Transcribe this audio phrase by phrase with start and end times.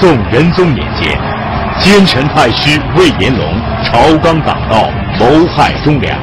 [0.00, 1.20] 宋仁宗年间，
[1.78, 3.46] 奸臣太师魏延龙
[3.84, 4.88] 朝纲党道，
[5.18, 6.18] 谋害忠良，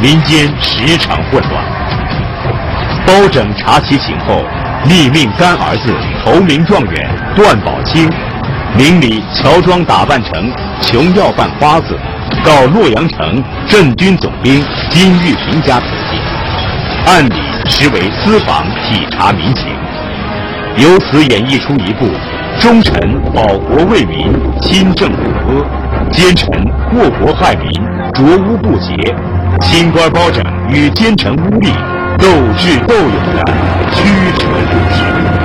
[0.00, 1.62] 民间时常混乱。
[3.06, 4.42] 包拯查其情后，
[4.86, 5.94] 立命干儿子
[6.24, 8.10] 头名状元段宝清，
[8.74, 11.98] 明里乔装打扮成穷要饭花子，
[12.42, 16.18] 告洛阳城镇军总兵金玉平家投进，
[17.06, 19.66] 暗里实为私访体察民情，
[20.78, 22.08] 由此演绎出一部。
[22.60, 26.48] 忠臣保国为民，亲政不阿；奸臣
[26.90, 27.68] 祸国害民，
[28.14, 28.94] 浊污不洁。
[29.60, 31.68] 清官包拯与奸臣污吏
[32.18, 32.26] 斗
[32.56, 33.44] 智斗勇的
[33.92, 34.02] 曲
[34.38, 35.43] 折故事。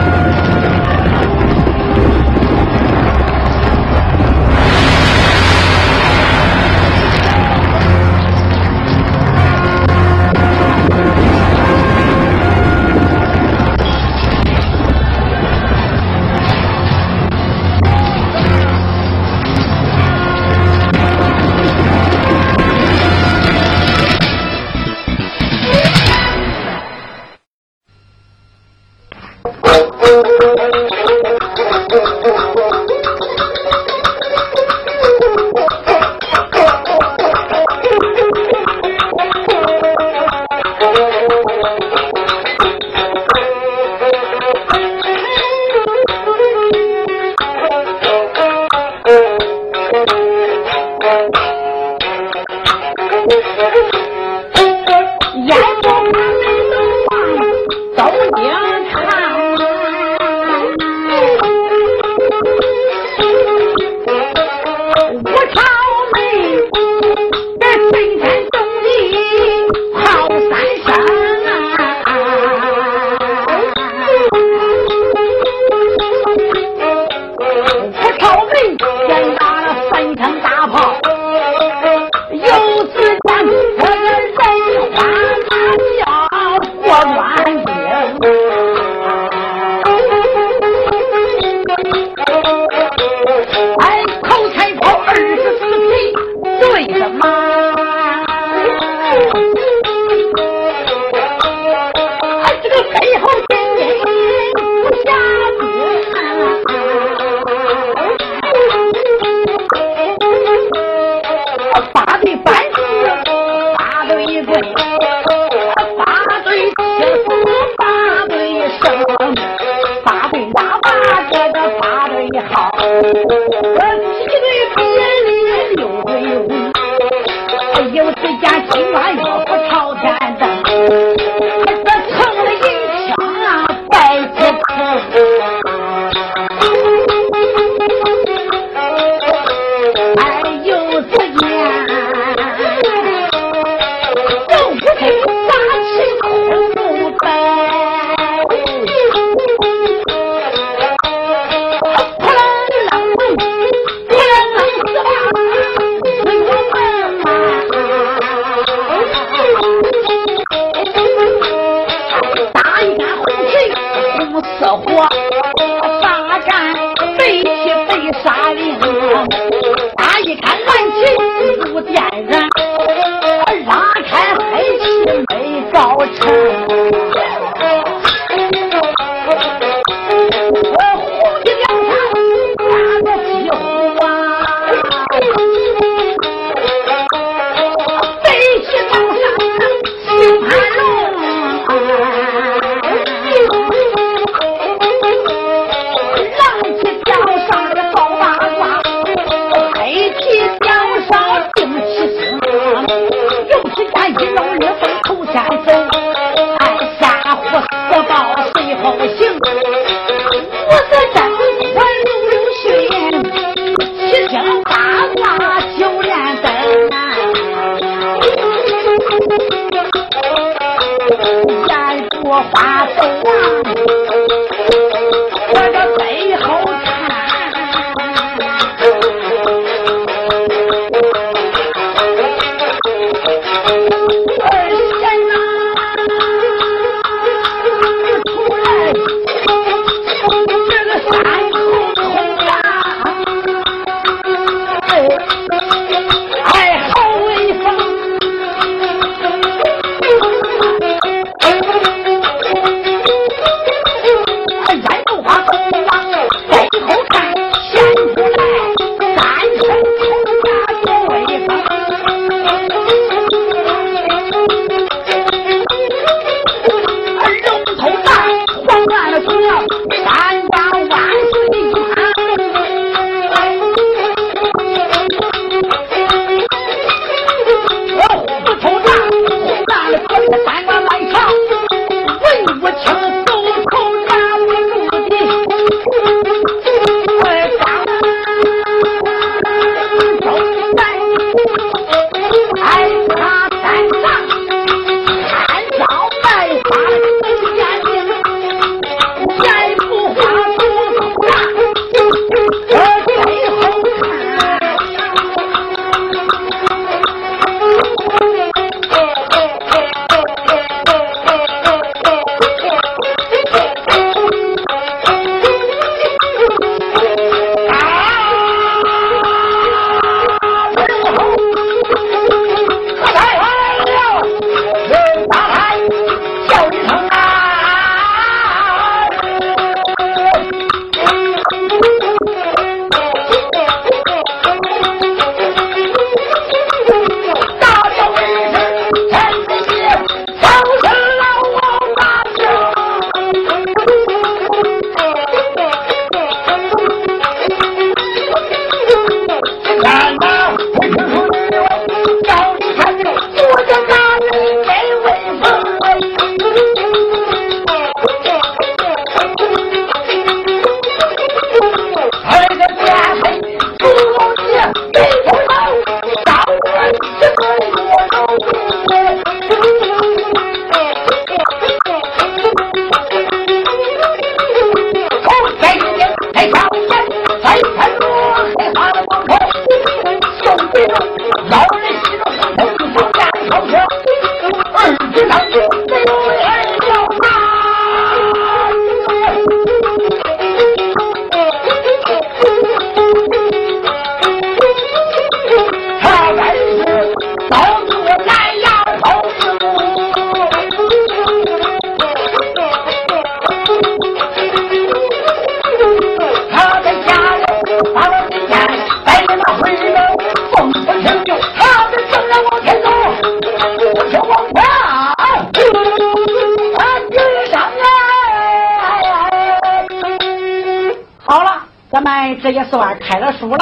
[423.10, 423.58] 开了书了。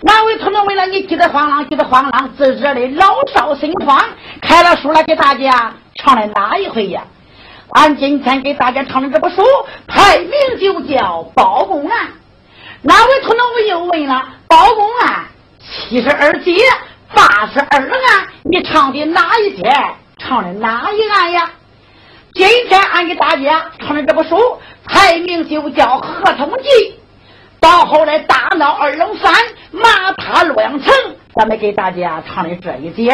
[0.00, 4.02] 哪位同志为了你急得慌啷，急得慌啷，自热的老少心慌，
[4.40, 7.02] 开了书了，给大家唱的哪一回呀？
[7.72, 9.42] 俺今天给大家唱的这部书，
[9.86, 10.96] 排名就叫
[11.34, 12.06] 《包公案》。
[12.80, 14.22] 哪位同志又问了？
[14.48, 15.24] 包公案
[15.60, 16.54] 七十二节，
[17.14, 19.70] 八十二案，你唱的哪一节？
[20.18, 21.50] 唱的哪一案呀？
[22.32, 26.68] 今天俺给大家唱的这部书，排名就叫《合同记》。
[27.58, 29.32] 到后来大到二龙山，
[29.70, 30.92] 马踏洛阳城，
[31.34, 33.10] 咱们给大家唱的这一节。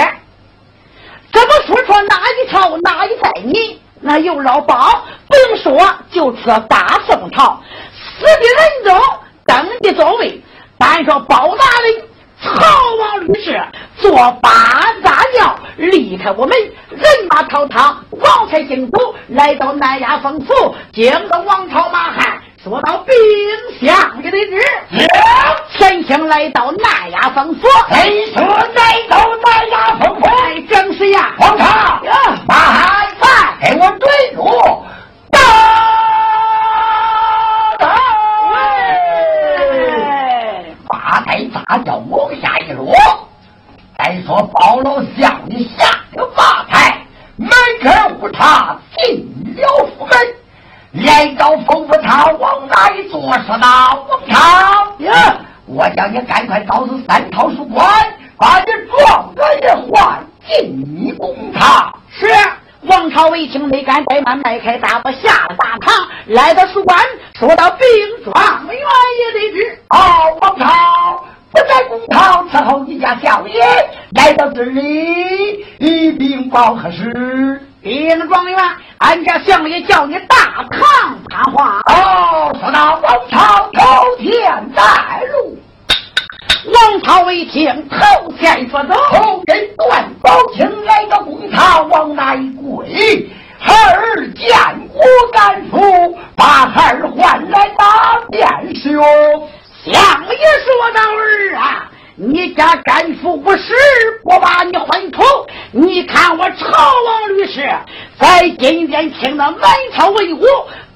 [1.32, 3.80] 怎么说说哪一朝哪一代你？
[4.00, 7.62] 那有老包，不用说，就出大宋朝，
[7.94, 9.00] 死的人中
[9.46, 10.43] 登的座位。
[10.78, 12.02] 单说包大人，
[12.43, 13.64] 曹王律师
[13.98, 14.10] 坐
[14.43, 14.50] 八
[15.05, 16.58] 大轿离开我们，
[16.90, 17.00] 人
[17.31, 22.42] 马滔滔，王才进府，来到南衙封府，惊动王朝马汉。
[22.62, 23.12] 说到兵
[23.81, 24.60] 相的日
[24.92, 25.04] 子，
[25.76, 30.22] 神仙来到南亚封府，谁说来到南衙封府？
[30.72, 32.00] 正是呀，皇上，
[32.46, 34.44] 马汉饭给我追路，
[35.32, 35.40] 到。
[40.86, 42.94] 八抬大轿往下一落，
[43.98, 47.04] 再说包老相的下了八抬，
[47.38, 47.50] 门
[47.82, 49.26] 口无他进
[49.56, 49.66] 了
[49.98, 50.12] 府门。
[50.93, 53.20] 来到风府塔，往哪里坐？
[53.46, 57.89] 说道：“王朝呀，我叫你赶快告诉三套书官，
[58.37, 62.27] 把你状元也换进你公堂。”是
[62.82, 65.94] 王朝一听，没敢怠慢，迈开大步下了大堂，
[66.27, 66.99] 来到书馆，
[67.39, 67.89] 说到兵
[68.25, 69.79] 状元也得知。
[69.89, 69.96] 哦，
[70.43, 73.63] 王朝不在公堂伺候你家小爷，
[74.11, 77.67] 来到这里，一禀报何事？
[77.82, 78.58] 兵状元，
[78.98, 81.81] 俺家相爷叫你大堂谈话。
[81.86, 84.82] 哦，说到王朝头天在
[85.32, 85.58] 路，
[86.72, 94.48] 王朝一听头天说走，后跟段宝清来到公堂，往那一跪，孩儿见
[94.94, 99.03] 我干父，把孩儿唤来打便是哟。
[99.84, 101.91] 相爷说道儿啊。
[102.32, 103.74] 你家干父不是
[104.24, 105.22] 不把你混出？
[105.70, 107.60] 你看我朝王律师
[108.19, 110.43] 在今天听到满朝文武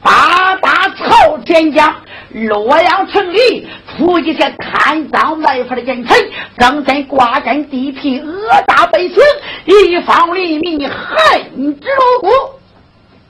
[0.01, 1.95] 八大朝天将
[2.31, 6.17] 洛阳城里出一些贪赃卖法的奸臣，
[6.57, 9.19] 正在瓜干地皮，恶打百姓，
[9.67, 12.31] 一方黎民恨之入骨。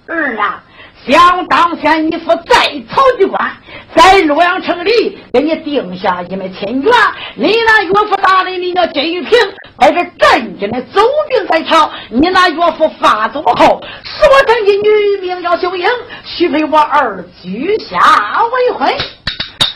[0.07, 0.63] 儿啊！
[1.09, 3.51] 想当先，你父在曹局官，
[3.95, 6.91] 在洛阳城里给你定下一枚亲眷。
[7.37, 9.31] 你那岳父大人你叫金玉平，
[9.79, 11.89] 在这镇军的总兵在朝。
[12.11, 15.87] 你那岳父发作后，所生一女名叫秀英，
[16.25, 17.97] 许配我儿居下
[18.43, 18.93] 为婚。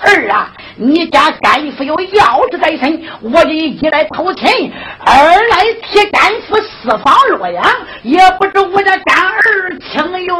[0.02, 4.72] 儿啊，你家干父有要事在身，我这一来偷亲，
[5.04, 5.14] 二
[5.48, 7.64] 来替干父四方洛阳，
[8.02, 10.34] 也不知我家干儿情愿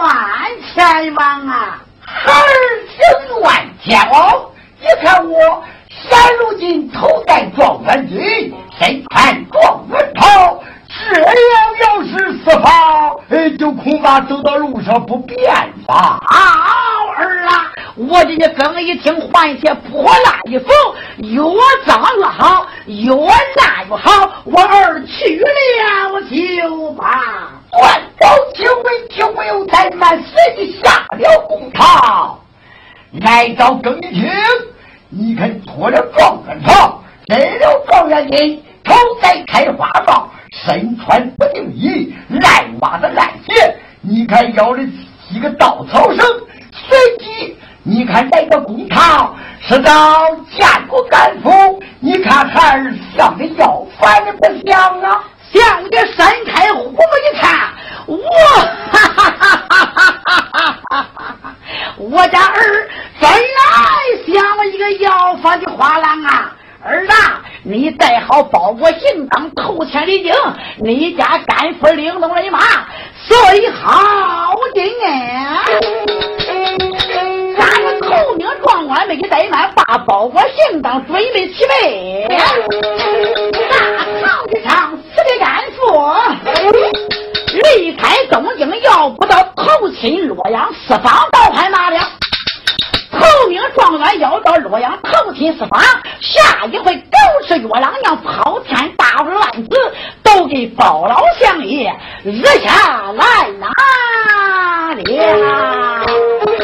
[0.74, 1.82] 前往啊！
[2.26, 2.32] 儿
[2.88, 2.98] 情
[3.42, 3.44] 愿
[3.84, 4.46] 前往？
[4.80, 10.62] 你看我现如今头戴状元巾，身穿状元袍，
[11.06, 11.28] 这样
[11.84, 12.68] 要是四方，
[13.58, 15.44] 就恐怕走到路上不便
[15.86, 16.18] 吧？
[16.26, 16.38] 啊
[17.20, 17.72] 儿啊！
[17.96, 20.68] 我这你更一听，换些破烂衣服，
[21.18, 21.40] 越
[21.86, 24.42] 脏越好，越烂越好。
[24.44, 25.48] 我儿去了
[26.12, 27.06] 我就罢。
[27.80, 32.38] 万宝清为听没有怠慢，随即下了公堂，
[33.20, 34.30] 来到更衣厅。
[35.08, 40.30] 你看脱了状元袍，摘了状元巾，头戴开花帽，
[40.64, 43.76] 身穿不定衣，烂袜子烂鞋。
[44.00, 44.90] 你看腰里
[45.28, 46.24] 系个稻草绳，
[46.90, 47.56] 随即。
[47.82, 50.18] 你看这个公堂是到
[50.54, 55.25] 见过干父，你看孩儿像的要饭的不像啊？
[55.52, 56.99] 像个山开胡子
[57.32, 57.70] 一看，
[58.06, 58.20] 我
[58.92, 60.47] 哈哈哈哈哈
[60.88, 61.06] 哈
[61.42, 61.56] 哈！
[61.97, 62.88] 我家儿
[63.20, 63.38] 真来
[64.28, 66.52] 像了一个要饭的花郎啊！
[66.85, 70.32] 儿啊，你带好包裹行当，头千里经，
[70.78, 72.61] 你家干父领动人马，
[73.56, 75.64] 以好进啊！
[78.10, 82.26] 头名状元没给怠慢，把包裹行当准备齐备。
[82.28, 83.76] 大
[84.20, 85.80] 堂之上，四个干父
[87.76, 91.98] 离开东京，要不到投亲洛阳四方，倒还哪了？
[93.12, 95.80] 头名状元要到洛阳投亲四方，
[96.20, 99.92] 下一回狗吃月郎娘抛天大乱子，
[100.24, 106.59] 都给包老相爷惹下来哪里？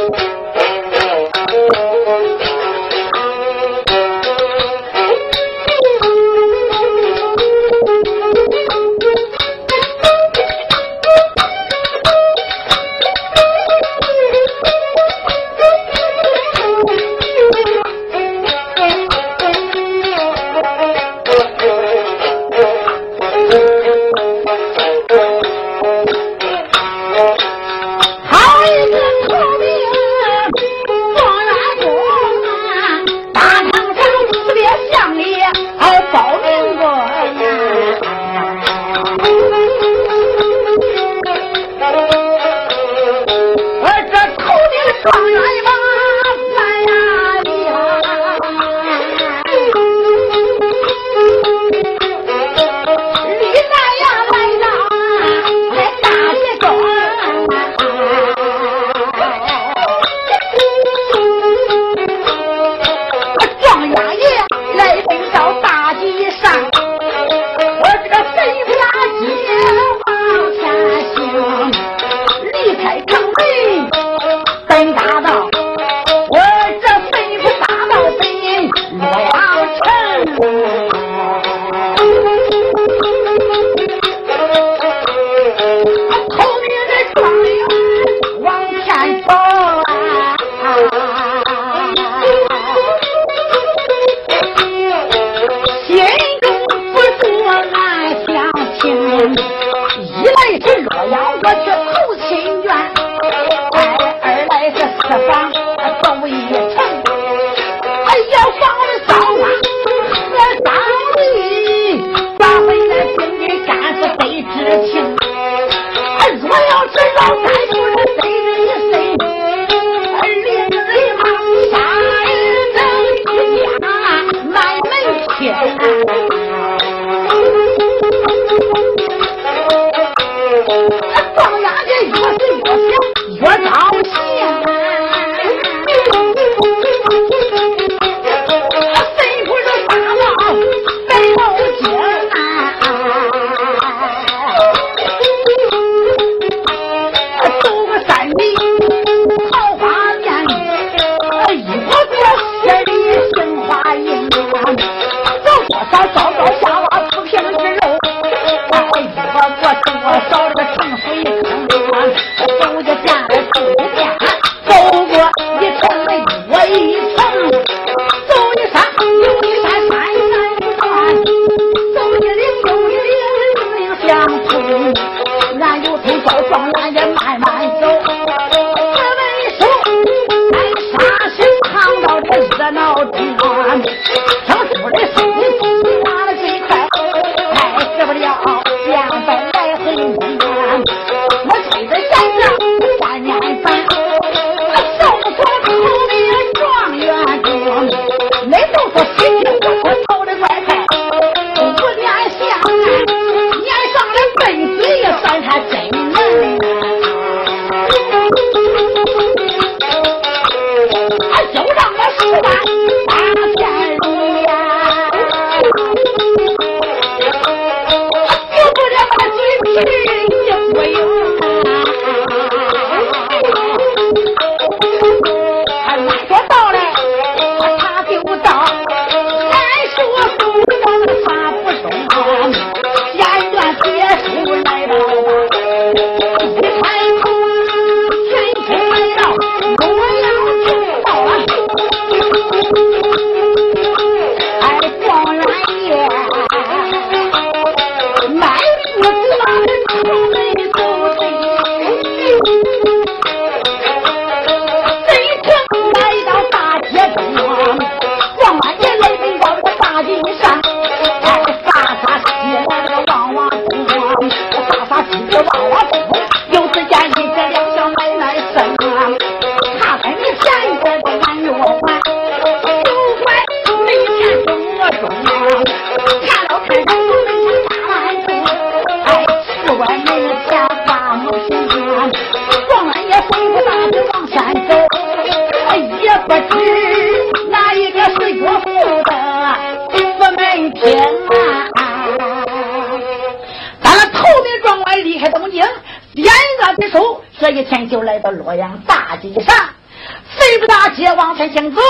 [301.57, 301.81] 行走，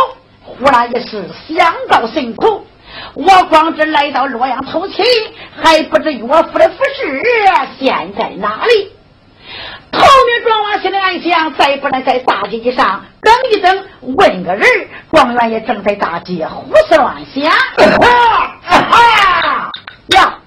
[0.44, 2.64] 忽然一时想到辛苦。
[3.14, 5.04] 我光知来到洛阳偷亲，
[5.60, 7.20] 还不知岳父的服饰
[7.78, 8.92] 现在哪里。
[9.90, 13.84] 头名状元心里暗想：再不能在大街上等一等，
[14.16, 14.64] 问个人。
[15.12, 17.42] 状元也正在大街胡思乱想。
[20.08, 20.38] 呀，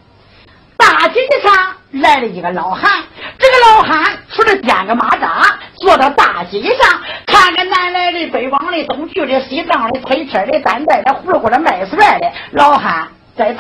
[0.78, 3.04] 大街上来了一个老汉，
[3.38, 13.54] 这个老汉出了颠个马扎，坐到大街上，看着南来的、北往的、东去的、西藏的、推车的、担袋的、葫芦的、卖蒜的，老汉在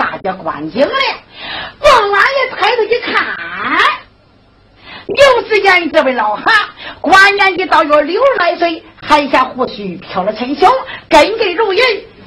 [0.59, 0.93] 大街观景呢。
[1.81, 3.15] 状元爷抬头一看。
[5.07, 6.45] 又只见这位老汉，
[7.01, 10.69] 官年纪到约六十来岁，海下胡须飘了沉胸，
[11.09, 11.81] 根根如银，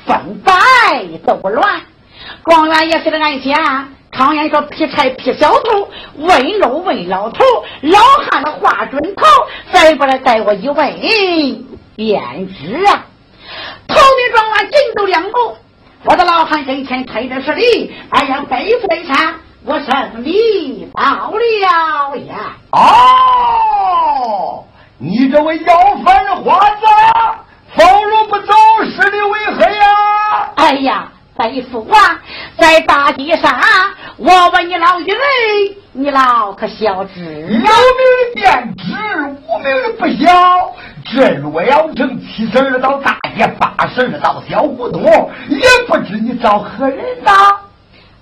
[0.04, 0.52] 风摆
[1.24, 1.80] 都不乱。
[2.44, 7.44] 状元也是个暗想：常言说劈柴劈小头，问路问老头。
[7.82, 9.26] 老汉的话准头，
[9.72, 11.00] 再过来带我一问
[11.94, 13.04] 便知啊。
[13.86, 15.56] 头名状元进都两步，
[16.04, 19.34] 我的老汉跟前推的是礼，哎呀，背负一餐。
[19.64, 22.56] 我胜利到了呀！
[22.72, 24.64] 哦，
[24.98, 26.84] 你这位要饭的花子，
[27.76, 28.52] 放路不走，
[28.84, 30.50] 是你为何呀？
[30.56, 32.20] 哎呀，背负啊，
[32.58, 33.56] 在大街上，
[34.16, 35.20] 我问你老一人，
[35.92, 37.20] 你老可晓知？
[37.22, 37.64] 有名的
[38.34, 38.84] 便知，
[39.46, 40.74] 无名的不晓。
[41.14, 45.02] 这洛阳城七十二道大街，八十二道小胡同，
[45.48, 47.32] 也不知你找何人呐？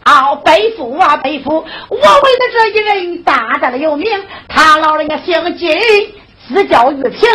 [0.06, 1.52] 哦，背负啊，背负！
[1.88, 4.10] 我为了这一人，大大的有名。
[4.48, 5.78] 他老人家姓金，
[6.48, 7.28] 字叫玉平，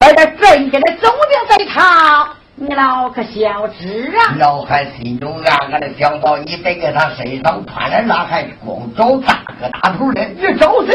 [0.00, 2.32] 而这镇家的总兵在他。
[2.62, 4.36] 你老可晓知啊？
[4.38, 10.94] 老汉心中暗暗的想到：你得给他身上穿的那还光找大哥大头的，你找谁？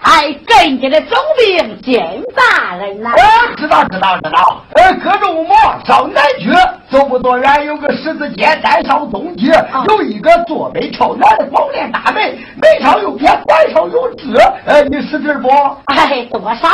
[0.00, 2.00] 哎，跟家的总兵金
[2.34, 3.10] 大人呐！
[3.18, 3.22] 哎，
[3.56, 4.62] 知道知道知道。
[4.76, 6.50] 哎，隔着五毛上南区，
[6.90, 9.52] 走不多远有个十字街，再上东去
[9.88, 12.14] 有一个坐北朝南的广殿大门，
[12.62, 14.34] 门上有匾，匾上有字。
[14.66, 15.48] 哎，你识字不？
[15.86, 16.68] 哎，多少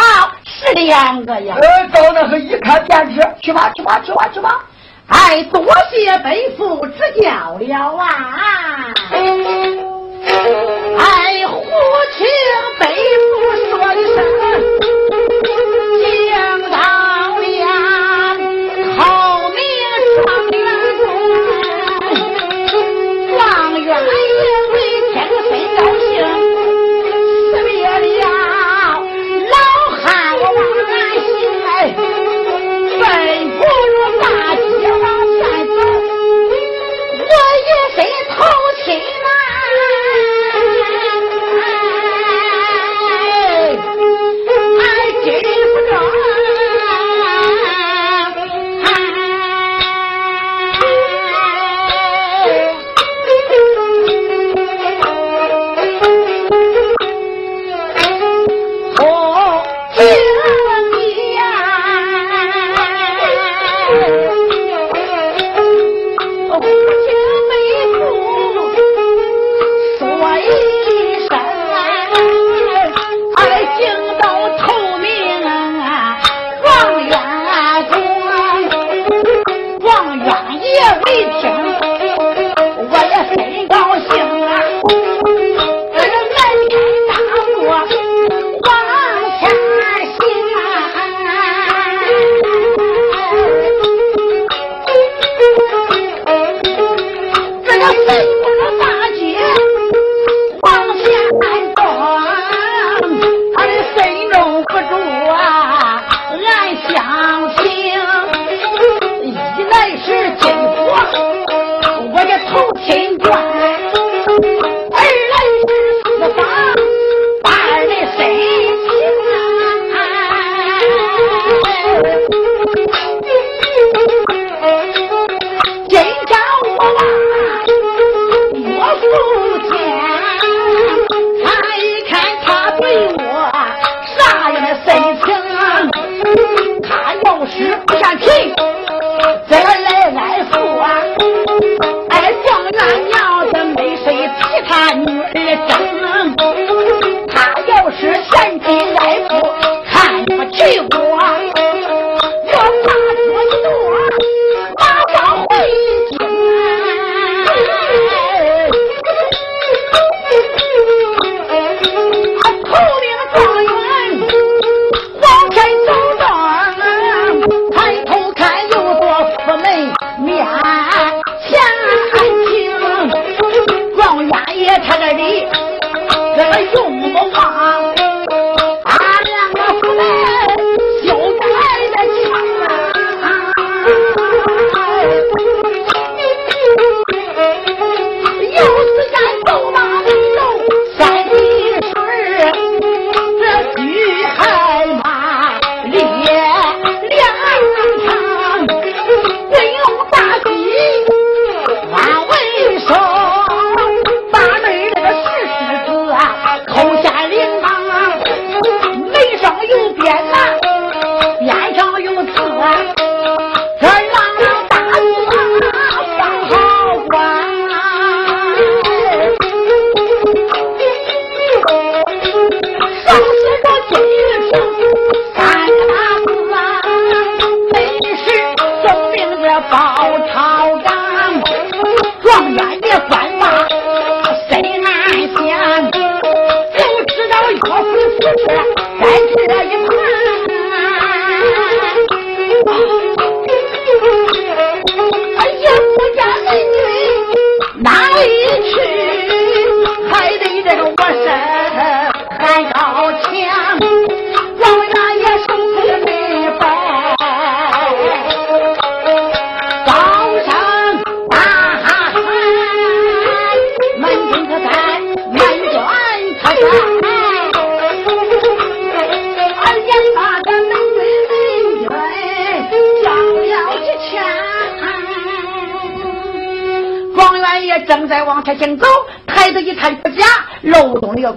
[0.45, 1.57] 是两个呀？
[1.61, 3.21] 哎，到那是一看便知。
[3.40, 4.11] 去吧，去吧，去。
[4.11, 4.64] 去去吧！
[5.09, 8.94] 哎，多谢背父指教了啊！
[10.98, 11.64] 哎，胡
[12.16, 12.26] 请
[12.78, 12.87] 背
[13.26, 13.30] 父
[13.70, 14.16] 说一声，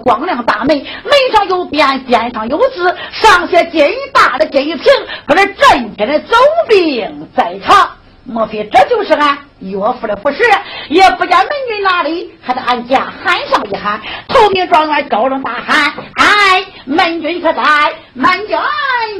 [0.04, 4.92] 光亮大门，门上有匾，匾上有字，上写金大的金瓶，
[5.26, 6.38] 可是镇前的总
[6.68, 7.88] 兵在场。
[8.26, 10.42] 莫非这就是俺岳父的不是？
[10.88, 14.00] 也不见门军哪里，还得俺家喊上一喊。
[14.28, 17.62] 头名状元高声大喊：“哎，门军可在？
[18.14, 18.56] 门军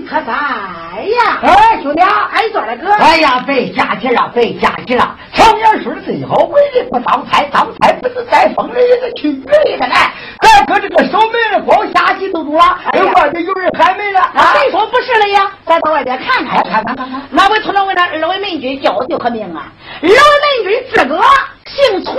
[0.08, 2.92] 可在呀？”哎，兄弟，哎，做了哥。
[2.94, 5.16] 哎呀，别下去了，别下去了。
[5.34, 10.12] 常言说的最好，为人不当差，当差不是在风里，是去雨里的来。
[10.40, 12.78] 咱搁这个守门的，光下棋都多了。
[12.92, 14.20] 哎，外边有人喊门了。
[14.54, 15.50] 谁说不是了呀？
[15.66, 17.22] 咱到外边看看，看看看看。
[17.30, 18.94] 那位村长问他二位邻居叫。
[18.94, 21.20] 我就可明啊，老邻居这个
[21.66, 22.16] 姓传，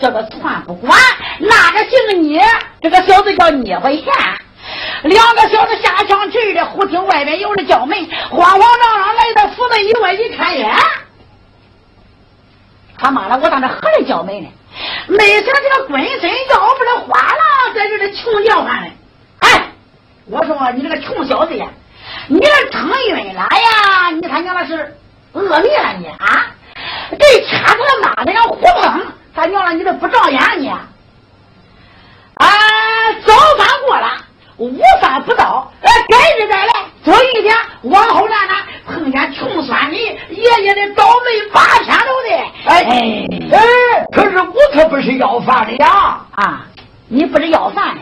[0.00, 0.96] 这个传不管；
[1.40, 2.40] 那个姓聂，
[2.80, 4.04] 这个小子叫聂不贤。
[5.02, 7.98] 两个小子下乡去的，忽听外边有人叫门，
[8.30, 10.76] 慌慌张张来到府子以外一看，呀，
[13.02, 14.48] 他妈的，我当这何人叫门呢？
[15.08, 18.86] 没想这个浑身要不的花了在这里穷叫唤呢。
[19.40, 19.66] 哎，
[20.26, 21.66] 我说你这个穷小子呀，
[22.28, 24.10] 你这撑晕了呀？
[24.14, 24.96] 你他娘的是！
[25.32, 26.46] 恶命了你啊！
[27.18, 29.02] 给掐出来骂的要胡碰，
[29.34, 30.68] 他娘了你这不长眼你！
[30.68, 30.86] 啊，
[33.26, 34.12] 早饭过了，
[34.62, 36.72] 午饭不到，哎，该日再来，
[37.04, 38.54] 多一天往后来呢，
[38.86, 42.30] 碰见穷酸的爷爷的倒霉八天都得。
[42.70, 42.84] 哎
[43.50, 46.20] 哎，可是我可不是要饭的呀！
[46.36, 46.64] 啊，
[47.08, 48.00] 你不是要饭的，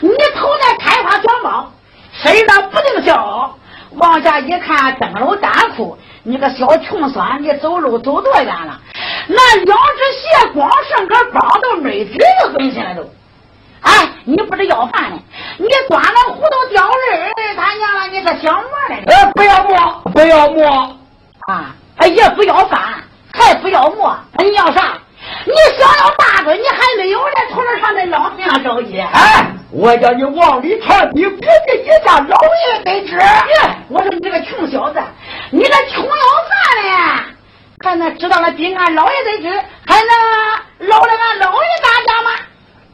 [0.00, 1.72] 你头戴开花小帽，
[2.12, 3.56] 身上不定小，
[3.92, 5.96] 往下一看，灯笼单裤。
[6.22, 8.78] 你个小穷酸，你走路走多远了？
[9.26, 13.08] 那两只鞋光剩个帮都没底子浑身了都。
[13.84, 15.18] 哎，你不是要饭的，
[15.58, 19.02] 你端了糊涂吊人他娘了，你个小馍嘞！
[19.06, 20.96] 哎，不要馍，不要馍
[21.46, 21.74] 啊！
[21.98, 22.80] 哎，也不要饭，
[23.32, 24.98] 还不要馍，你要啥？
[25.46, 28.98] 你想要大嘴，你还没有呢，从这上那老娘着急。
[29.00, 33.18] 哎，我叫你往里传，你别给一家老爷得知。
[33.88, 35.02] 我说你这个穷小子，
[35.50, 37.24] 你这穷要饭的，
[37.84, 42.30] 还能知道了比俺老爷得知，还能捞了俺老爷大家吗？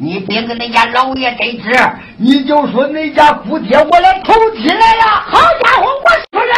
[0.02, 1.68] 你别跟恁家老爷得知，
[2.16, 5.02] 你就说恁家姑爹我来投亲来了。
[5.02, 6.50] 好家伙，我说。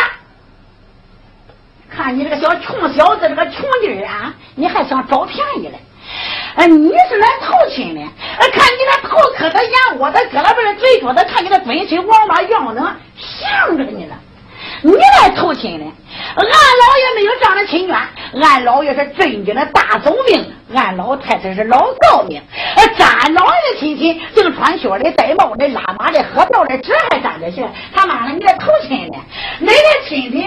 [1.90, 5.74] 看你这个小穷小子，这个穷劲儿啊，你还想找便宜嘞？
[6.54, 8.00] 哎，你是来投亲的？
[8.00, 12.80] 哎，看你那头磕的眼窝的，搁那边嘴角的，看你那蹲身王八样子，
[13.18, 14.14] 像着你了。
[14.82, 15.84] 你来投亲的？
[16.34, 17.96] 俺老爷没有这样的亲眷，
[18.42, 22.40] 俺老爷是镇军的大总兵，俺老太太是老高命。
[22.76, 27.68] 呃，咱老爷的亲戚净穿靴的、戴帽的、拉马的、喝吊的，这还沾着些？
[27.94, 29.18] 他妈的，你来投亲的？
[29.60, 29.74] 你的
[30.08, 30.42] 亲戚？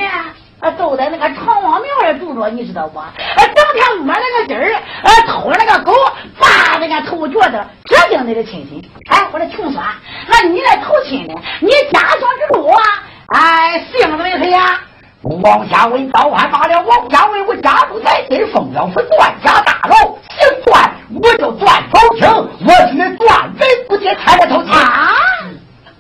[0.62, 2.98] 啊，都在那个长王庙里住着，你知道不？
[2.98, 5.94] 啊，整天摸那个鸡儿，啊，偷那个狗，
[6.40, 8.90] 扒那个头脚的，这叫你的亲戚。
[9.12, 9.86] 哎，我的穷酸，
[10.28, 12.84] 那你来投亲的，你家乡之路啊？
[13.28, 14.80] 哎，姓什么谁呀？
[15.26, 16.82] 王家卫早晚罢了。
[16.84, 22.30] 王家卫，我家住在地凤阳府段家大楼，姓段，我叫段宝清，
[22.66, 25.16] 我是那段北不接开的头啊。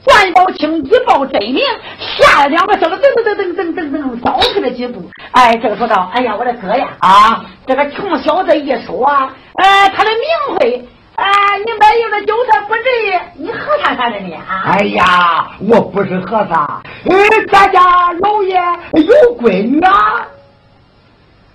[0.05, 1.59] 段宝清一报真名，
[1.97, 5.09] 吓了两个小子，噔噔噔噔噔噔噔，倒退了几步。
[5.31, 14.35] 哎，这个说道：“哎呀，我的哥呀，啊，这个穷小子一说，呃，他的名讳，啊，你买一个韭菜不至于，你和尚啥的呢？
[14.47, 14.63] 啊？
[14.65, 17.15] 哎呀，我不是和尚，呃，
[17.51, 17.81] 咱家
[18.19, 18.55] 老爷
[18.93, 20.27] 有闺女啊，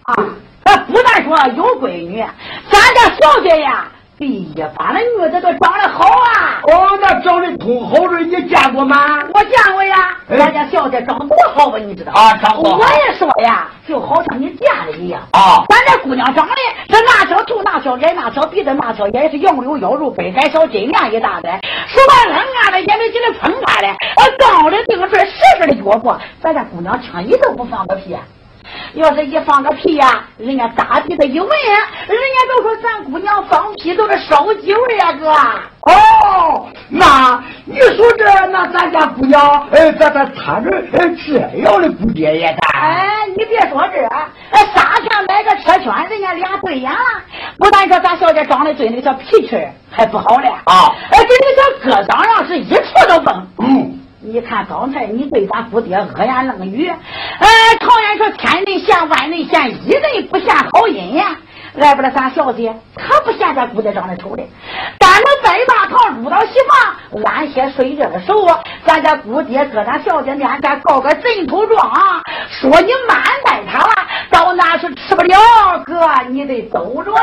[0.04, 0.16] 啊，
[0.64, 2.24] 他不但说有闺女，
[2.70, 3.86] 咱家小姐呀。”
[4.20, 6.60] 哎呀，把那女的都长得好啊！
[6.64, 9.18] 哦，那长得通好的，你见过吗？
[9.32, 11.78] 我见过呀，咱家小姐长多好吧？
[11.78, 12.36] 你知道啊？
[12.36, 12.70] 长多。
[12.76, 15.64] 我也说呀，就好像你见了一样啊。
[15.70, 16.52] 咱这姑娘长得
[16.88, 28.14] 这那小头那小脸那小鼻子那小眼是杨柳腰肉背杆小金链一大袋，说话冷啊的也没觉得喷发的，呃，高的顶出来实实的脚步，咱家姑娘轻一都不放个屁。
[28.94, 35.30] 要是一放个屁呀，人家大鼻子一闻，人家都说咱姑娘放屁都是烧酒味呀，哥。
[35.82, 42.80] 哦，那你说这，那咱家姑娘，哎，咱咱穿着这样的姑爹也干。
[42.80, 44.04] 哎，你别说这，
[44.50, 46.98] 哎，三天买个车圈，人家俩对眼了。
[47.58, 49.56] 不但说咱小姐长得对，那个小脾气
[49.90, 50.48] 还不好嘞。
[50.64, 51.62] 啊，哎，跟那小
[51.96, 53.46] 哥长上是一处都崩。
[53.58, 53.99] 嗯。
[54.22, 57.48] 你看刚才你对咱姑爹恶言冷语，呃，
[57.80, 61.38] 常言说千人嫌万人嫌，一人不嫌好人呀。
[61.74, 64.48] 来不了咱小姐，可不嫌咱姑爹长得丑嘞。
[64.98, 68.46] 咱们拜大堂入到西房，安歇睡觉的时候，
[68.84, 71.92] 咱家姑爹搁咱小姐面前告个枕头状，
[72.48, 73.92] 说你慢待他了，
[74.30, 75.36] 到那那是吃不了，
[75.84, 77.18] 哥，你得走着呀。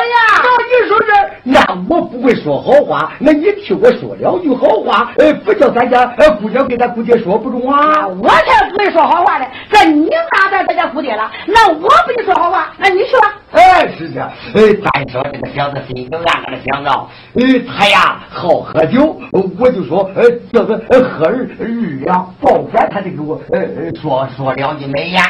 [0.68, 8.06] 你说这，那我不会说好话，那你替我说两句好话，呃，不叫咱家呃姑娘给咱姑爹说不中啊？
[8.08, 9.46] 我才不会说好话呢。
[9.70, 11.32] 这你哪在咱家姑爹了？
[11.46, 13.34] 那我不说好话，那你去吧。
[13.54, 16.90] 哎，是的，哎，咱说这个小子心中暗暗的想着，
[17.34, 25.22] 呃，他呀好喝酒，我就说，呃，这个喝日日两，抱饭他得给我，呃，说说两句美言。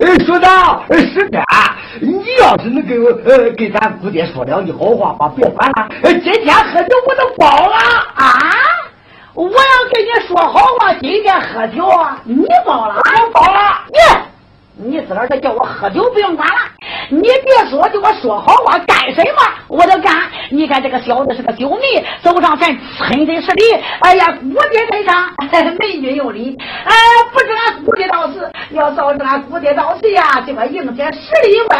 [0.00, 0.48] 呃，说的
[0.90, 1.40] 是的，
[2.00, 5.88] 你要是能给我，呃，给咱姑爹说两句好话吧，别管了。
[6.02, 7.76] 今天喝酒我都包了
[8.14, 8.30] 啊！
[9.34, 9.50] 我要
[9.92, 14.25] 跟你说好话，今天喝酒啊你包了，我包了，你。
[14.78, 16.54] 你自个儿叫我喝酒不用管了，
[17.08, 20.14] 你别说，就我说好话干什么我都干。
[20.50, 23.62] 你看这个小子是个酒迷，走上前亲的是礼，
[24.00, 25.30] 哎呀，姑爹在上，
[25.80, 26.54] 美女有礼。
[26.84, 26.94] 哎，
[27.32, 31.78] 不知俺姑爹到时，要找着俺姑爹到时呀，就个迎接十里外。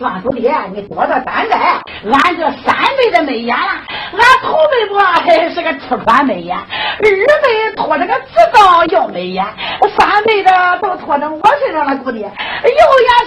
[0.00, 1.78] 庄主爹，你多多担待，
[2.10, 3.68] 俺这三辈的美颜了，
[4.12, 9.44] 俺头辈不还是个吃穿美颜，二辈拖着个执照要美颜，
[9.98, 12.32] 三辈的都拖着我身上了，姑爹，有眼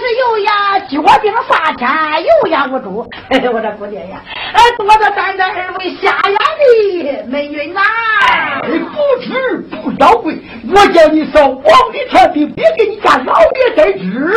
[0.00, 0.50] 是有眼，
[0.90, 1.88] 脚顶撒钱，
[2.24, 4.20] 有眼无珠，我这姑爹呀，
[4.52, 6.36] 哎，多多担待二位瞎眼
[7.04, 7.80] 的美女呐，
[8.64, 8.68] 不
[9.22, 10.36] 吃不要贵，
[10.74, 14.34] 我叫你上王里天地，别给你家老爷在知。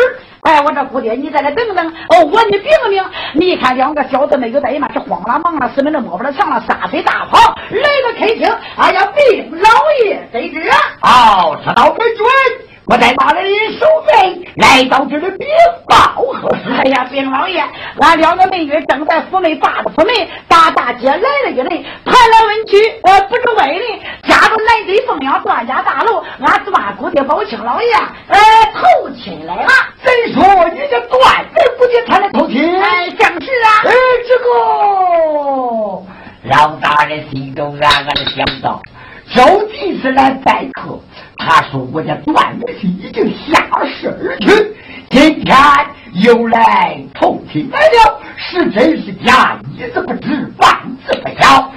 [0.48, 1.86] 哎，我这姑爹，你在这等等。
[2.08, 3.04] 哦，我你禀个名。
[3.34, 7.38] 你看两个小子没有在嘛，是慌了忙了，四门都摸不着墙了，撒腿大跑
[7.70, 8.50] 来到客厅。
[8.78, 9.70] 哎呀，毕老
[10.06, 10.70] 爷得知。
[11.02, 12.26] 哦，知道没准。
[12.90, 15.46] 我在大人的守备来到这里禀
[15.88, 16.24] 报？
[16.78, 17.62] 哎呀，禀老爷，
[18.00, 23.82] 俺两个美女正在府内把着府门，大大街来了一人，盘来问去，呃，不知外人，
[24.24, 27.94] 家中来对凤阳段家大楼，俺段姑爹宝清老爷，
[28.30, 28.38] 呃，
[28.74, 29.56] 投亲来。
[29.56, 29.68] 了。
[30.02, 32.30] 怎说你这段人姑爹他来。
[32.30, 32.82] 投亲？
[32.82, 33.84] 哎，正是啊。
[33.84, 33.92] 哎，
[34.30, 34.50] 这个
[36.56, 38.82] 老大人心中暗暗的想到，
[39.36, 40.32] 究竟是来。
[40.46, 40.98] 拜客。
[41.38, 44.76] 他说：“我家段子是已经下世而去，
[45.10, 45.56] 今天
[46.14, 50.70] 又来投亲来了，是真是假，一字不知，半
[51.06, 51.72] 字不晓。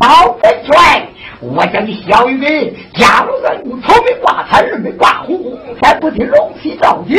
[0.00, 1.06] 老本帅，
[1.40, 7.18] 我叫你小玉梅，家路上有草莓挂彩，日没挂红红，天不听龙旗照顶。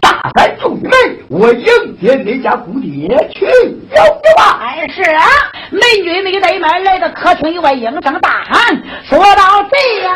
[0.00, 0.90] 大山众美，
[1.28, 1.66] 我迎
[2.00, 4.60] 接你家姑爹去了吧。
[4.60, 5.24] 哎，是啊，
[5.70, 10.12] 美女美得们来到客厅以外，应声大喊，说到这呀，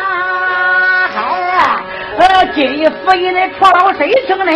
[2.21, 4.51] 呃，今日府尹的错老谁听呢？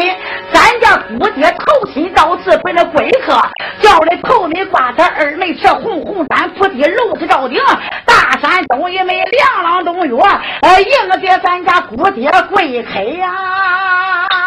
[0.53, 3.33] 咱家姑爹头亲到此，本来贵客，
[3.81, 7.59] 叫的头里挂他，二没吃红红毡，铺地楼子照顶，
[8.05, 10.15] 大山东一枚两郎东月，
[10.61, 14.44] 呃，迎接咱家姑爹贵客呀。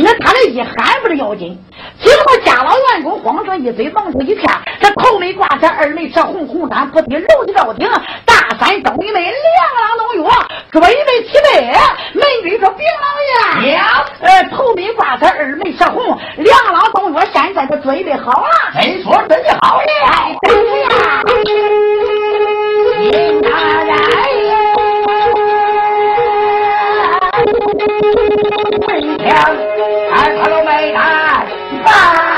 [0.00, 1.58] 那他这一喊不是要紧，
[2.00, 4.48] 结果家老员工慌成一嘴，忙成一片。
[4.80, 7.88] 这头没挂彩，二没吃红红山，不低楼的照顶。
[8.24, 9.32] 大山东一枚两
[9.80, 10.30] 郎东月，
[10.70, 10.88] 准备
[11.24, 11.72] 齐备。
[12.14, 13.06] 门军说：“禀老
[13.62, 13.76] 爷，
[14.20, 18.48] 呃，头没挂彩，二没吃红，两郎东月现在都准备好了。
[18.80, 19.86] 真说真的好了？
[20.42, 21.22] 对呀，
[23.10, 23.48] 金大
[23.84, 23.98] 人。”
[28.88, 31.44] 问枪，看他都没打，
[31.84, 32.37] 打。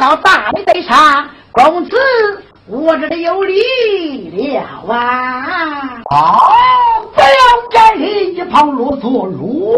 [0.00, 1.94] 到大门对上公子
[2.66, 6.00] 我这里有礼了啊。
[6.10, 6.38] 哦
[7.14, 7.28] 不要
[7.70, 9.76] 在一旁啰嗦如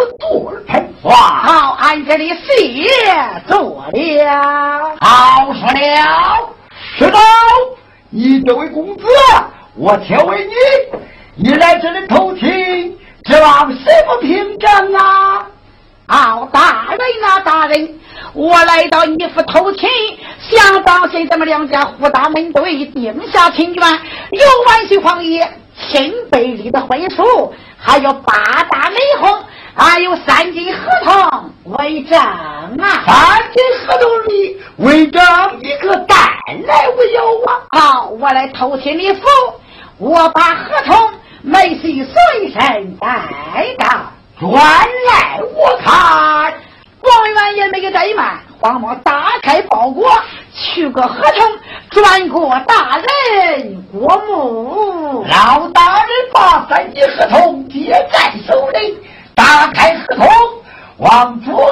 [21.73, 23.99] 家胡大门对定下亲眷，
[24.31, 25.51] 有万岁皇爷
[25.89, 29.43] 亲百里的婚书，还有八大媒红，
[29.75, 33.03] 还有三斤合同为证啊！
[33.07, 35.23] 三斤合同里为证
[35.62, 36.18] 一个蛋
[36.66, 37.62] 来无有啊！
[37.70, 39.23] 好，我来偷听你福，
[39.97, 40.43] 我把。
[56.69, 58.99] 三级合同，接在手里，
[59.35, 60.29] 打开合同，
[60.99, 61.72] 往左。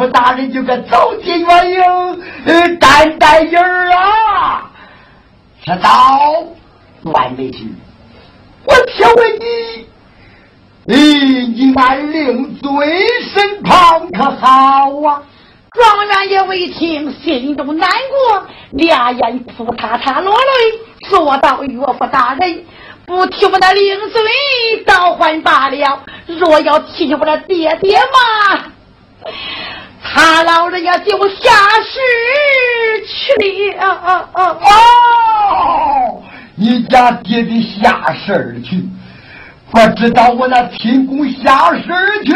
[0.00, 1.82] 你家岳父大人就该走进元营，
[2.46, 4.70] 呃，担担影儿啊！
[5.64, 6.42] 知道，
[7.04, 7.70] 段美菊，
[8.64, 9.86] 我且问你，
[10.86, 10.96] 你，
[11.48, 12.88] 你那令尊
[13.34, 15.22] 身旁可好啊？
[15.72, 22.64] 状元也未听，心中难过，两眼哭嚓嚓落泪，说道：“岳父大人，
[23.06, 24.24] 不提我那令尊，
[24.84, 28.69] 倒还罢了；若要提起我的爹爹嘛，
[30.44, 31.50] 老人家就下
[31.82, 31.98] 世
[33.06, 34.28] 去了。
[34.34, 36.22] 哦，
[36.54, 38.84] 你家爹爹下世去。
[39.70, 41.82] 不知道我那亲公下世
[42.24, 42.34] 去，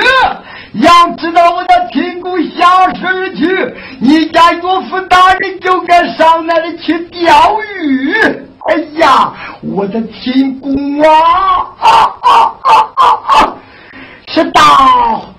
[0.74, 8.14] 要知道我那亲公下世去，你家岳父大人就该上那里去钓鱼。
[8.68, 9.32] 哎呀，
[9.62, 11.11] 我的亲公啊！
[11.80, 11.90] 啊
[12.22, 13.57] 啊啊啊啊！
[14.28, 15.34] 是道，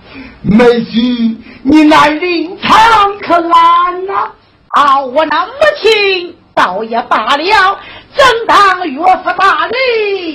[0.47, 4.29] 妹婿，你那灵堂可安呐？
[4.69, 7.79] 啊，我那母亲倒也罢了。
[8.15, 9.73] 正当岳父大人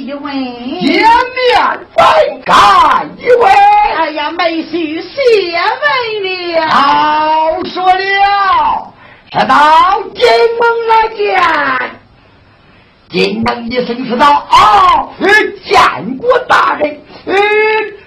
[0.05, 0.33] 一位，
[0.83, 2.05] 见面再
[2.45, 3.51] 干一位。
[3.97, 6.69] 哎呀，妹婿谢问了。
[6.69, 8.93] 好说了，
[9.31, 10.27] 直到金
[10.59, 12.00] 门来见。
[13.13, 15.09] 金门一声说道：“啊，
[15.65, 16.97] 见过大人。
[17.27, 17.35] 嗯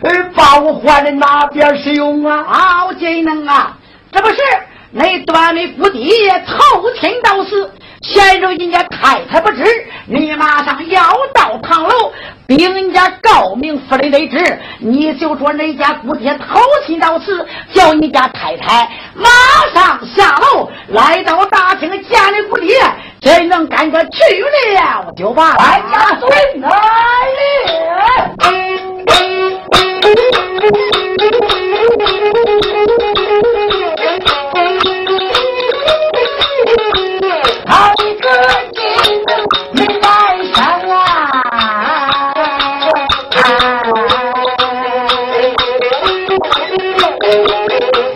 [0.02, 2.38] 嗯，把我换在哪边使用啊？
[2.48, 3.78] 啊，金能啊，
[4.12, 4.36] 这不是
[4.92, 6.10] 那端的府邸
[6.48, 7.70] 偷听到是。”
[8.04, 9.64] 现如今家太太不知，
[10.08, 11.02] 你马上要
[11.34, 12.12] 到堂楼，
[12.46, 19.30] 禀人家告明夫人得知，你就说那家姑爹偷亲到此，叫你家太太马
[19.74, 22.76] 上下楼，来到大厅见了姑爹，
[23.22, 24.20] 真能赶着去
[24.76, 26.30] 了，就把俺家孙
[26.62, 26.70] 来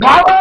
[0.08, 0.37] 老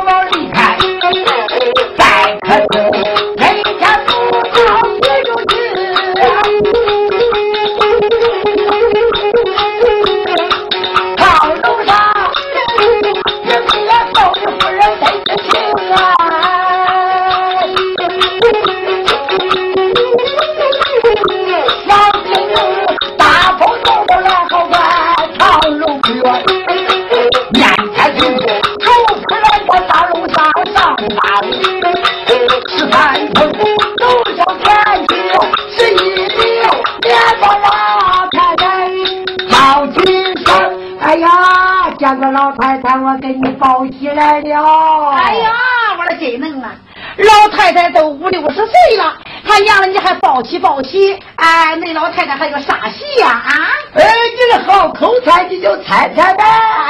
[43.99, 45.11] 你报喜来了！
[45.11, 45.53] 哎呀，
[45.99, 46.75] 我的真能啊！
[47.19, 51.19] 老太太都五六十岁了，他娘了你还抱喜抱喜！
[51.37, 53.29] 哎，那老太太还有啥戏呀？
[53.29, 53.53] 啊！
[53.95, 56.45] 哎，你这好口才，你就猜猜呗！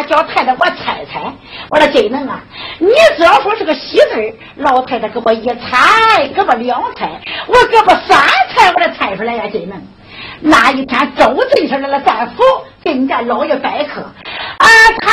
[0.08, 1.32] 叫太太我猜猜，
[1.70, 2.40] 我说真能啊！
[2.78, 7.08] 你只要说是个喜字老太太给我一猜，给我两猜，
[7.46, 8.18] 我给我三
[8.54, 9.44] 猜，我才猜出来呀！
[9.52, 9.80] 真能。
[10.40, 12.42] 那一天周进士来了，在府
[12.82, 14.02] 给你家老爷拜客。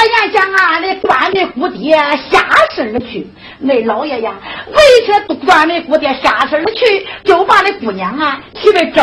[0.04, 1.96] 啊，他原想啊，那端门姑爹
[2.30, 2.46] 下
[2.76, 3.28] 世了去。
[3.60, 4.34] 那老爷呀，
[4.68, 4.76] 为
[5.08, 9.02] 这端门姑爹下世了去，就把那姑娘啊娶为周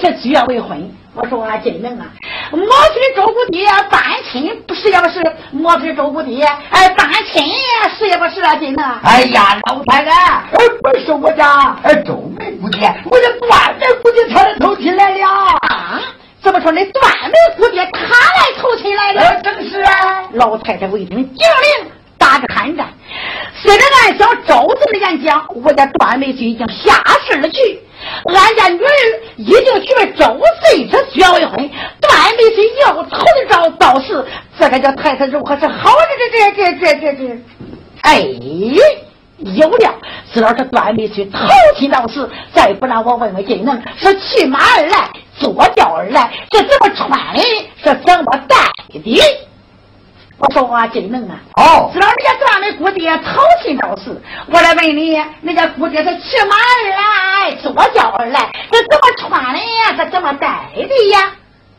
[0.10, 0.90] 士结为婚。
[1.14, 2.06] 我说啊，真能啊！
[2.52, 5.22] 莫非周姑爹单亲不是也不是？
[5.50, 7.42] 莫非周姑爹哎单亲
[7.98, 8.54] 是也不是啊？
[8.56, 8.84] 真能！
[9.02, 13.35] 哎呀，老太太，哎，不是我家哎周门姑爹，我这
[16.52, 16.54] 端门姑爹才偷亲来了。
[16.54, 16.54] 啊！
[16.54, 19.40] 怎么说那段梅姑爹他来投亲来了？
[19.42, 20.22] 正是啊。
[20.32, 22.86] 老太太一听，精灵打着寒战。
[23.54, 27.80] 虽然俺想招子的演讲，我家段梅君已经下世了去，
[28.26, 28.90] 俺家女儿
[29.36, 31.68] 已经娶了周岁这薛未婚，
[32.00, 34.24] 段梅君要头的招到时，
[34.58, 35.96] 这个叫太太如何是好？
[36.18, 37.38] 这这这这这这，
[38.02, 38.22] 哎，
[39.38, 39.94] 有了，
[40.32, 41.38] 知道这段梅婿投
[41.76, 47.42] 亲到时，再不让我问问金能是骑马而来，坐轿而来，这怎么穿的，
[47.82, 48.56] 是怎么戴
[48.92, 49.20] 的？
[50.38, 54.20] 我说啊，金能啊，哦，知道人家段的姑爹淘气到时，
[54.50, 55.12] 我来问你，
[55.42, 59.94] 人家姑爹是骑马而来，坐轿而来，这怎么穿的呀？
[59.96, 61.32] 这怎么戴的呀？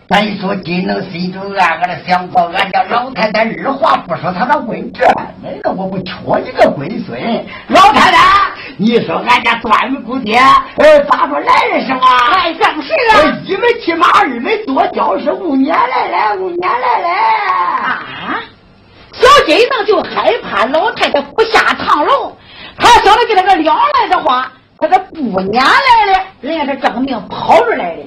[0.09, 5.05] 咱说金能心中暗暗的想过，俺家老太太二话不说，她那问这，
[5.43, 6.13] 那个我不缺
[6.45, 7.19] 你个龟孙。
[7.67, 10.39] 老太太，你说俺家段子姑爹，
[10.77, 12.01] 呃，咋说来的是吗？
[12.35, 13.37] 哎，正是啊。
[13.43, 17.09] 一没骑马，二没坐轿，是五年来了，五年来了。
[17.89, 18.39] 啊！
[19.11, 22.31] 小金能就害怕老太太不下堂楼，
[22.77, 24.49] 他晓得给他个两来的话，
[24.79, 28.03] 他这不撵来了，人家是正命跑出来的。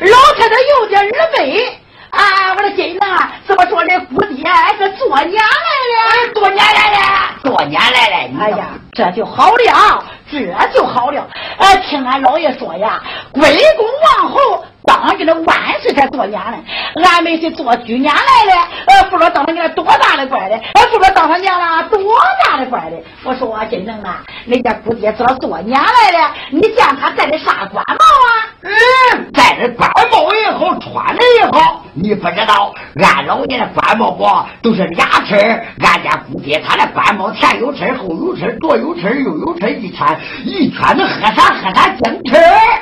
[0.00, 1.78] 老太太有点耳背
[2.10, 2.54] 啊！
[2.56, 4.44] 我的金能啊，怎么说这姑爹
[4.78, 6.32] 是做年来了？
[6.34, 6.98] 多年来了，
[7.42, 8.40] 多年来了。
[8.40, 11.26] 哎呀，这就好了，这就好了。
[11.58, 13.02] 哎，听俺老爷说呀，
[13.32, 13.42] 归
[13.76, 13.86] 公
[14.22, 14.64] 王侯。
[14.84, 16.56] 当给那万岁才做娘嘞，
[17.04, 22.00] 俺们是做居年来了，呃，不知道当他娘多大的官嘞，呃，不知道当他娘了多
[22.42, 23.04] 大的官嘞。
[23.22, 28.48] 我说啊，金能啊，人家姑爹知道做娘来了，你见他干的啥官帽啊？
[28.62, 31.84] 嗯，戴的官帽也好，穿的也好。
[32.08, 34.26] 你不知道，俺老爷的官帽不
[34.62, 35.34] 都是俩齿
[35.80, 36.10] 俺家
[36.48, 42.36] 爹他的官帽前有齿，后有齿，左有齿，右有齿，一圈一圈的喝啥喝啥精齿。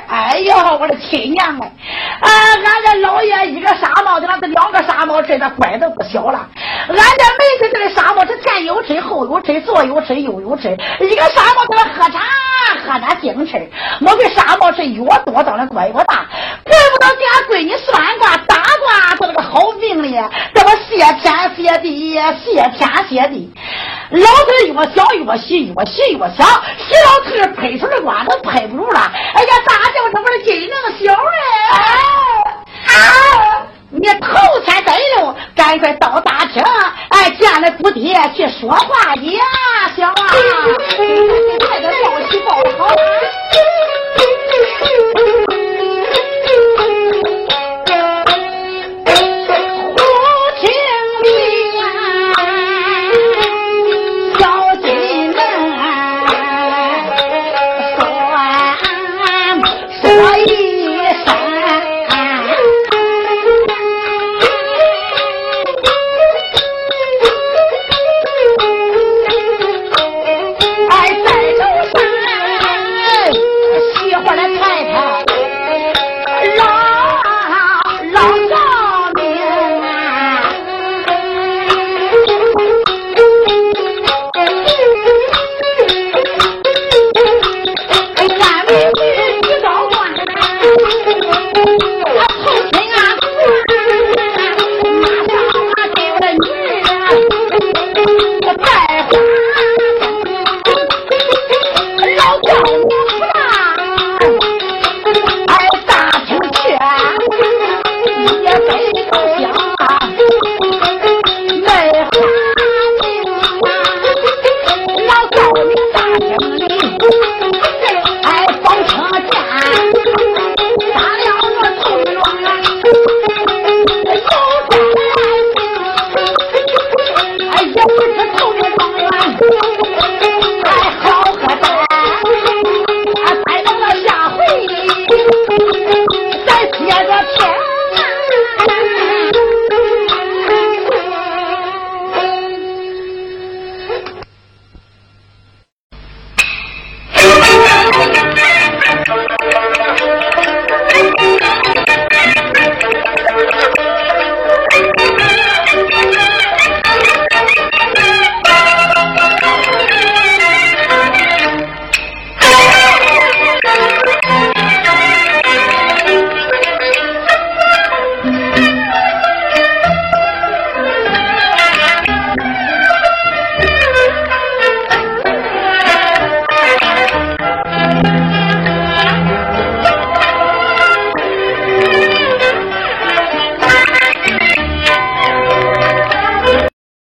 [0.07, 1.73] 哎呦，我的亲娘哎！
[2.21, 6.49] 啊，俺家老爷一个纱帽的，那是两个纱帽，这的官都不小了。
[6.87, 7.03] 俺家
[7.41, 12.21] 每次这个纱帽是前有吹，后有吹，左有吹，右有吹，一个纱帽在那喝茶，
[12.85, 13.69] 喝那精吃。
[13.99, 16.25] 莫非纱帽是越多，长得乖越大？
[16.65, 20.17] 怪不得给俺闺女算卦打卦，做了个好命哩。
[20.55, 22.15] 这么谢天谢地，
[22.45, 23.53] 谢天谢地。
[24.11, 26.45] 老头越小越细越细越小
[26.79, 31.39] 洗老头拍出的瓜都拍不住了哎呀大叫什么的真能小嘞？
[32.87, 33.67] 啊？
[33.89, 36.63] 你头才得了赶快到大厅
[37.09, 39.39] 哎见了姑爹去说话去
[39.97, 40.13] 小啊。
[40.99, 42.87] 你快点报喜去报仇